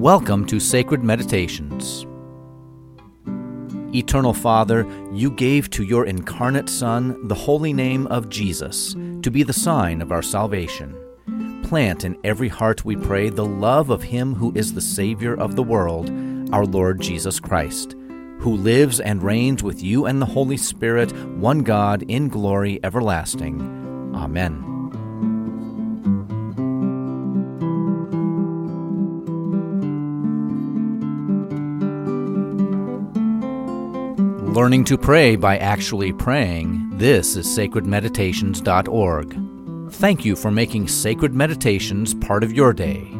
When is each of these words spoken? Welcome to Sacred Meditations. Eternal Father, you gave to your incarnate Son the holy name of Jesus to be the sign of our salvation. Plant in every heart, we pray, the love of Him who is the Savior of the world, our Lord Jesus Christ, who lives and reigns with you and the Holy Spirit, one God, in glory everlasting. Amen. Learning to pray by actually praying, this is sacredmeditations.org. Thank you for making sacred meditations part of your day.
Welcome 0.00 0.46
to 0.46 0.58
Sacred 0.58 1.04
Meditations. 1.04 2.06
Eternal 3.94 4.32
Father, 4.32 4.86
you 5.12 5.30
gave 5.30 5.68
to 5.72 5.84
your 5.84 6.06
incarnate 6.06 6.70
Son 6.70 7.28
the 7.28 7.34
holy 7.34 7.74
name 7.74 8.06
of 8.06 8.30
Jesus 8.30 8.94
to 8.94 9.30
be 9.30 9.42
the 9.42 9.52
sign 9.52 10.00
of 10.00 10.10
our 10.10 10.22
salvation. 10.22 10.96
Plant 11.64 12.06
in 12.06 12.16
every 12.24 12.48
heart, 12.48 12.82
we 12.82 12.96
pray, 12.96 13.28
the 13.28 13.44
love 13.44 13.90
of 13.90 14.04
Him 14.04 14.34
who 14.34 14.54
is 14.54 14.72
the 14.72 14.80
Savior 14.80 15.34
of 15.34 15.54
the 15.54 15.62
world, 15.62 16.08
our 16.50 16.64
Lord 16.64 17.02
Jesus 17.02 17.38
Christ, 17.38 17.94
who 18.38 18.56
lives 18.56 19.00
and 19.00 19.22
reigns 19.22 19.62
with 19.62 19.82
you 19.82 20.06
and 20.06 20.22
the 20.22 20.24
Holy 20.24 20.56
Spirit, 20.56 21.12
one 21.36 21.58
God, 21.58 22.04
in 22.04 22.28
glory 22.28 22.80
everlasting. 22.82 23.60
Amen. 24.14 24.69
Learning 34.50 34.82
to 34.82 34.98
pray 34.98 35.36
by 35.36 35.58
actually 35.58 36.12
praying, 36.12 36.90
this 36.98 37.36
is 37.36 37.46
sacredmeditations.org. 37.46 39.92
Thank 39.92 40.24
you 40.24 40.34
for 40.34 40.50
making 40.50 40.88
sacred 40.88 41.32
meditations 41.32 42.14
part 42.14 42.42
of 42.42 42.52
your 42.52 42.72
day. 42.72 43.19